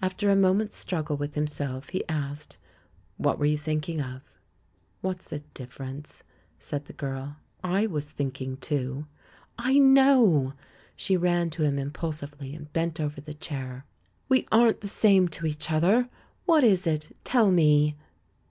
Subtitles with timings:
[0.00, 2.56] After a moment's struggle with himself he asked,
[3.18, 4.22] "What were you thinking of?"
[5.02, 6.22] "What's the difference?"
[6.58, 7.36] said the girl.
[7.62, 9.04] "7 was thinking, too."
[9.58, 10.54] "I know!"
[10.96, 13.84] She ran to him impulsively and bent over the chair.
[14.26, 16.08] "We aren't the same to each other!
[16.46, 17.14] What is it?
[17.22, 17.98] Tell me!"